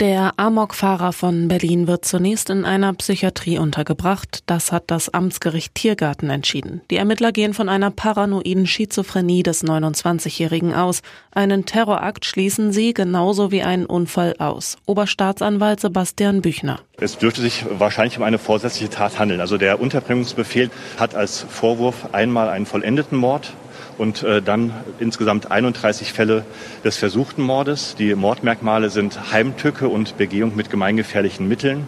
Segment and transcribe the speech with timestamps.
[0.00, 4.40] Der Amok-Fahrer von Berlin wird zunächst in einer Psychiatrie untergebracht.
[4.46, 6.80] Das hat das Amtsgericht Tiergarten entschieden.
[6.90, 11.02] Die Ermittler gehen von einer paranoiden Schizophrenie des 29-Jährigen aus.
[11.30, 14.78] Einen Terrorakt schließen sie genauso wie einen Unfall aus.
[14.86, 16.80] Oberstaatsanwalt Sebastian Büchner.
[16.96, 19.40] Es dürfte sich wahrscheinlich um eine vorsätzliche Tat handeln.
[19.40, 23.52] Also der Unterbringungsbefehl hat als Vorwurf einmal einen vollendeten Mord
[23.98, 26.44] und äh, dann insgesamt 31 Fälle
[26.84, 27.94] des versuchten Mordes.
[27.96, 31.86] Die Mordmerkmale sind Heimtücke und Begehung mit gemeingefährlichen Mitteln.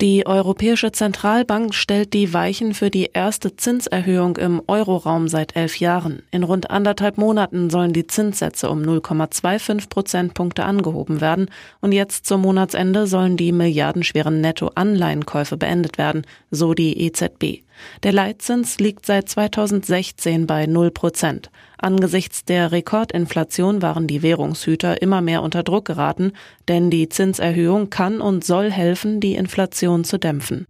[0.00, 6.22] Die Europäische Zentralbank stellt die Weichen für die erste Zinserhöhung im Euroraum seit elf Jahren.
[6.30, 11.50] In rund anderthalb Monaten sollen die Zinssätze um 0,25 Prozentpunkte angehoben werden
[11.80, 17.64] und jetzt zum Monatsende sollen die milliardenschweren Nettoanleihenkäufe beendet werden, so die EZB.
[18.02, 21.50] Der Leitzins liegt seit 2016 bei 0 Prozent.
[21.78, 26.32] Angesichts der Rekordinflation waren die Währungshüter immer mehr unter Druck geraten,
[26.66, 30.66] denn die Zinserhöhung kann und soll helfen, die Inflation zu dämpfen.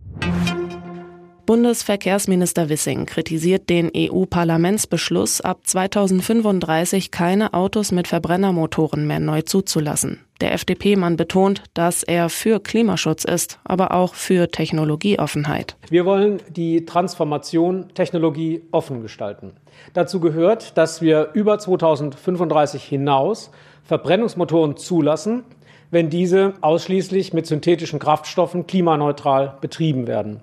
[1.48, 10.20] Bundesverkehrsminister Wissing kritisiert den EU-Parlamentsbeschluss, ab 2035 keine Autos mit Verbrennermotoren mehr neu zuzulassen.
[10.42, 15.76] Der FDP-Mann betont, dass er für Klimaschutz ist, aber auch für Technologieoffenheit.
[15.88, 19.52] Wir wollen die Transformation Technologie offen gestalten.
[19.94, 23.50] Dazu gehört, dass wir über 2035 hinaus
[23.84, 25.44] Verbrennungsmotoren zulassen,
[25.91, 30.42] wenn diese ausschließlich mit synthetischen Kraftstoffen klimaneutral betrieben werden.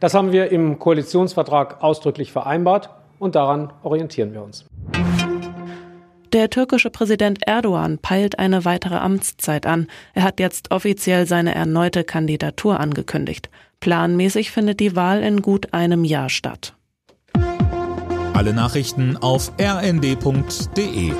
[0.00, 4.64] Das haben wir im Koalitionsvertrag ausdrücklich vereinbart und daran orientieren wir uns.
[6.32, 9.86] Der türkische Präsident Erdogan peilt eine weitere Amtszeit an.
[10.14, 13.50] Er hat jetzt offiziell seine erneute Kandidatur angekündigt.
[13.78, 16.74] Planmäßig findet die Wahl in gut einem Jahr statt.
[18.32, 21.12] Alle Nachrichten auf rnd.de